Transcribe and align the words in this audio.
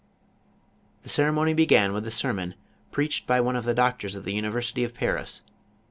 The 1.03 1.09
ceremony 1.09 1.53
began 1.53 1.93
with 1.93 2.07
a 2.07 2.09
sermon, 2.09 2.55
preached 2.91 3.27
by 3.27 3.39
one 3.39 3.55
of 3.55 3.65
the 3.65 3.75
doctors 3.75 4.15
of 4.15 4.25
the 4.25 4.33
university 4.33 4.83
of 4.83 4.95
Paris. 4.95 5.43